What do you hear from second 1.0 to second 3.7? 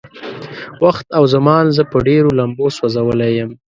او زمان زه په ډېرو لمبو سوځولی يم.